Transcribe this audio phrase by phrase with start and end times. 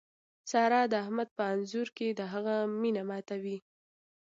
[0.51, 1.87] سارا د احمد په انځور
[2.19, 3.57] د هغه مینه ماتوي.